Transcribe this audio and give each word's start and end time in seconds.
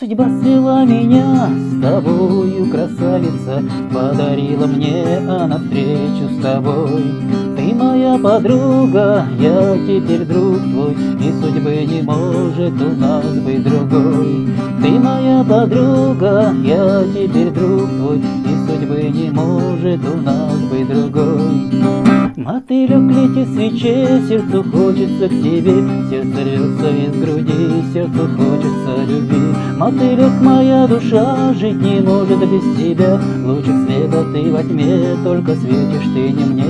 судьба 0.00 0.28
свела 0.40 0.84
меня 0.84 1.48
с 1.48 1.80
тобою, 1.80 2.68
красавица. 2.68 3.62
Подарила 3.92 4.66
мне 4.66 5.18
она 5.18 5.58
встречу 5.58 6.28
с 6.32 6.42
тобой. 6.42 7.04
Ты 7.56 7.74
моя 7.74 8.18
подруга, 8.18 9.26
я 9.38 9.76
теперь 9.86 10.24
друг 10.24 10.58
твой 10.58 10.94
И 11.20 11.32
судьбы 11.40 11.84
не 11.86 12.02
может 12.02 12.74
у 12.80 13.00
нас 13.00 13.24
быть 13.24 13.62
другой. 13.62 14.48
Ты 14.82 14.90
моя 14.98 15.44
подруга, 15.44 16.52
я 16.64 17.04
теперь 17.14 17.50
друг 17.50 17.88
твой 17.88 18.18
И 18.18 18.66
судьбы 18.66 19.02
не 19.02 19.30
может 19.30 20.00
у 20.08 20.16
нас 20.16 20.56
быть 20.70 20.88
другой 20.88 22.17
Мотылек 22.38 23.10
летит 23.10 23.48
свече, 23.52 24.22
сердцу 24.28 24.62
хочется 24.62 25.26
к 25.26 25.42
тебе, 25.42 25.74
Сердце 26.08 26.44
рвется 26.44 26.88
из 26.88 27.20
груди, 27.20 27.92
сердцу 27.92 28.28
хочется 28.36 29.04
любви. 29.08 29.56
Мотылек 29.76 30.40
моя 30.40 30.86
душа, 30.86 31.52
жить 31.54 31.82
не 31.82 32.00
может 32.00 32.38
без 32.38 32.76
тебя, 32.76 33.20
Лучик 33.44 33.74
света 33.88 34.24
ты 34.32 34.52
во 34.52 34.62
тьме, 34.62 35.16
только 35.24 35.56
светишь 35.56 36.12
ты 36.14 36.30
не 36.30 36.44
мне. 36.44 36.67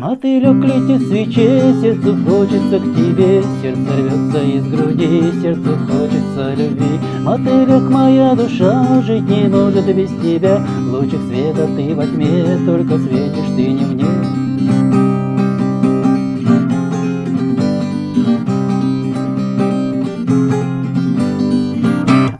Мотылек 0.00 0.64
летит 0.64 1.08
свече, 1.08 1.74
сердцу 1.82 2.16
хочется 2.24 2.78
к 2.78 2.94
тебе, 2.94 3.42
Сердце 3.60 3.96
рвется 3.96 4.42
из 4.44 4.68
груди, 4.68 5.42
сердцу 5.42 5.76
хочется 5.88 6.54
любви. 6.54 7.00
Мотылек 7.22 7.90
моя 7.90 8.36
душа, 8.36 9.02
жить 9.02 9.28
не 9.28 9.48
может 9.48 9.84
без 9.92 10.10
тебя, 10.22 10.64
Лучик 10.92 11.20
света 11.28 11.68
ты 11.76 11.96
во 11.96 12.06
тьме, 12.06 12.58
только 12.64 12.96
светишь 12.96 13.56
ты 13.56 13.72
не 13.72 13.84
мне. 13.86 14.04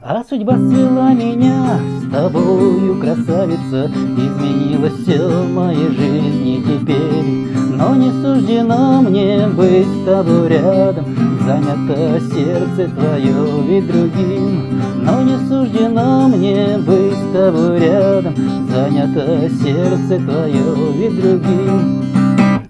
А 0.00 0.24
судьба 0.28 0.56
свела 0.58 1.12
меня 1.12 1.80
с 2.02 2.12
тобою, 2.12 3.00
красавица, 3.00 3.90
Изменилось 4.16 4.94
все 5.02 5.28
в 5.28 5.52
моей 5.52 5.88
жизни 5.88 6.37
теперь. 6.78 7.48
Но 7.76 7.94
не 7.94 8.10
суждено 8.10 9.02
мне 9.02 9.46
быть 9.48 9.86
с 9.86 10.04
тобой 10.04 10.48
рядом, 10.48 11.04
Занято 11.46 12.20
сердце 12.20 12.90
твое 12.94 13.62
ведь 13.66 13.86
другим. 13.86 14.80
Но 15.02 15.22
не 15.22 15.38
суждено 15.48 16.28
мне 16.28 16.78
быть 16.78 17.14
с 17.14 17.32
тобой 17.32 17.78
рядом, 17.78 18.34
Занято 18.68 19.48
сердце 19.62 20.18
твое 20.18 20.92
ведь 20.94 21.20
другим. 21.20 22.07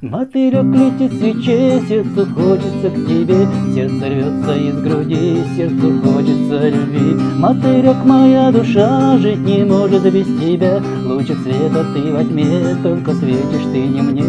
Мотылек 0.00 0.64
летит 0.76 1.10
в 1.10 1.44
сердцу 1.44 2.26
хочется 2.32 2.88
к 2.88 3.08
тебе, 3.08 3.48
Сердце 3.74 4.06
рвется 4.06 4.54
из 4.56 4.80
груди, 4.80 5.42
сердцу 5.56 5.92
хочется 6.04 6.68
любви. 6.68 7.20
Мотылек 7.36 8.04
моя 8.04 8.52
душа, 8.52 9.18
жить 9.18 9.40
не 9.40 9.64
может 9.64 10.04
без 10.04 10.26
тебя, 10.38 10.80
Лучик 11.04 11.38
света 11.42 11.84
ты 11.92 12.12
во 12.12 12.22
тьме, 12.22 12.76
только 12.80 13.12
светишь 13.14 13.72
ты 13.72 13.88
не 13.88 14.02
мне. 14.02 14.22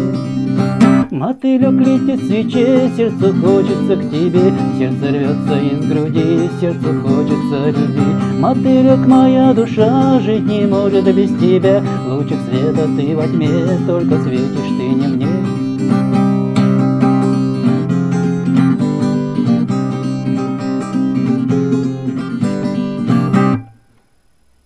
Мотылек 1.12 1.72
летит 1.86 2.20
в 2.20 2.96
сердцу 2.96 3.32
хочется 3.40 3.94
к 3.94 4.10
тебе, 4.10 4.52
Сердце 4.76 5.06
рвется 5.06 5.60
из 5.60 5.88
груди, 5.88 6.50
сердцу 6.60 7.00
хочется 7.00 7.70
любви. 7.70 8.40
Мотылек 8.40 9.06
моя 9.06 9.54
душа, 9.54 10.18
жить 10.18 10.46
не 10.46 10.66
может 10.66 11.04
без 11.14 11.30
тебя, 11.38 11.80
Лучик 12.08 12.38
света 12.50 12.88
ты 12.96 13.14
во 13.14 13.28
тьме, 13.28 13.78
только 13.86 14.20
светишь 14.20 14.76
ты 14.76 14.88
не 14.88 15.06
мне. 15.06 15.49